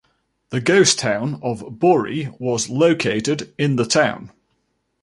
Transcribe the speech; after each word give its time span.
The 0.49 0.59
ghost 0.59 0.97
town 0.97 1.39
of 1.43 1.59
Bohri 1.77 2.33
was 2.39 2.71
located 2.71 3.53
in 3.59 3.75
the 3.75 3.85
town. 3.85 4.31